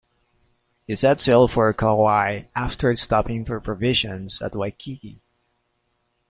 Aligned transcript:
He 0.87 0.95
set 0.95 1.19
sail 1.19 1.47
for 1.47 1.71
Kauai 1.73 2.45
after 2.55 2.95
stopping 2.95 3.45
for 3.45 3.61
provisions 3.61 4.41
at 4.41 4.55
Waikiki. 4.55 5.21